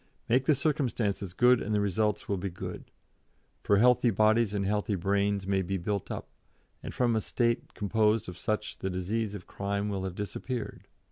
Make 0.27 0.45
the 0.45 0.55
circumstances 0.55 1.35
good 1.35 1.61
and 1.61 1.75
the 1.75 1.79
results 1.79 2.27
will 2.27 2.39
be 2.39 2.49
good, 2.49 2.85
for 3.61 3.77
healthy 3.77 4.09
bodies 4.09 4.51
and 4.51 4.65
healthy 4.65 4.95
brains 4.95 5.45
may 5.45 5.61
be 5.61 5.77
built 5.77 6.09
up, 6.09 6.27
and 6.81 6.91
from 6.91 7.15
a 7.15 7.21
State 7.21 7.75
composed 7.75 8.27
of 8.27 8.35
such 8.35 8.79
the 8.79 8.89
disease 8.89 9.35
of 9.35 9.45
crime 9.45 9.89
will 9.89 10.03
have 10.05 10.15
disappeared. 10.15 10.87